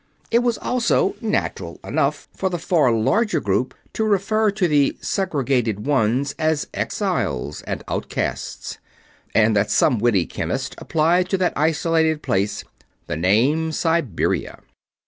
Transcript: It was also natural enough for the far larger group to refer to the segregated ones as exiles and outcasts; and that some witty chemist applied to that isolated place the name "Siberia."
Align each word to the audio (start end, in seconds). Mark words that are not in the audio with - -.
It 0.31 0.39
was 0.39 0.57
also 0.57 1.13
natural 1.21 1.79
enough 1.83 2.27
for 2.35 2.49
the 2.49 2.57
far 2.57 2.91
larger 2.91 3.39
group 3.39 3.75
to 3.93 4.03
refer 4.03 4.49
to 4.49 4.67
the 4.67 4.97
segregated 4.99 5.85
ones 5.85 6.33
as 6.39 6.67
exiles 6.73 7.61
and 7.67 7.83
outcasts; 7.87 8.79
and 9.35 9.55
that 9.55 9.69
some 9.69 9.99
witty 9.99 10.25
chemist 10.25 10.73
applied 10.79 11.29
to 11.29 11.37
that 11.37 11.53
isolated 11.55 12.23
place 12.23 12.63
the 13.05 13.15
name 13.15 13.71
"Siberia." 13.71 14.61